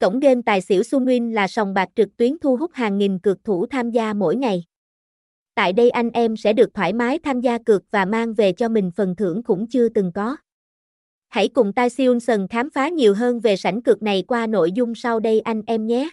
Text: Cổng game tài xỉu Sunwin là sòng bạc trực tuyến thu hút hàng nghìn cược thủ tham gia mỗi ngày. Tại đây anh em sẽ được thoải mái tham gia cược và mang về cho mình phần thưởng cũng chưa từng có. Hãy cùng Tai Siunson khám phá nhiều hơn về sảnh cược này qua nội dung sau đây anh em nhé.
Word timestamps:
Cổng 0.00 0.20
game 0.20 0.40
tài 0.46 0.60
xỉu 0.60 0.82
Sunwin 0.82 1.32
là 1.32 1.48
sòng 1.48 1.74
bạc 1.74 1.88
trực 1.96 2.16
tuyến 2.16 2.38
thu 2.38 2.56
hút 2.56 2.70
hàng 2.74 2.98
nghìn 2.98 3.18
cược 3.18 3.44
thủ 3.44 3.66
tham 3.66 3.90
gia 3.90 4.12
mỗi 4.12 4.36
ngày. 4.36 4.64
Tại 5.54 5.72
đây 5.72 5.90
anh 5.90 6.10
em 6.10 6.36
sẽ 6.36 6.52
được 6.52 6.74
thoải 6.74 6.92
mái 6.92 7.18
tham 7.18 7.40
gia 7.40 7.58
cược 7.58 7.82
và 7.90 8.04
mang 8.04 8.34
về 8.34 8.52
cho 8.52 8.68
mình 8.68 8.90
phần 8.96 9.16
thưởng 9.16 9.42
cũng 9.42 9.66
chưa 9.66 9.88
từng 9.88 10.12
có. 10.14 10.36
Hãy 11.28 11.48
cùng 11.48 11.72
Tai 11.72 11.90
Siunson 11.90 12.48
khám 12.48 12.70
phá 12.70 12.88
nhiều 12.88 13.14
hơn 13.14 13.40
về 13.40 13.56
sảnh 13.56 13.82
cược 13.82 14.02
này 14.02 14.24
qua 14.28 14.46
nội 14.46 14.72
dung 14.72 14.94
sau 14.94 15.20
đây 15.20 15.40
anh 15.40 15.62
em 15.66 15.86
nhé. 15.86 16.10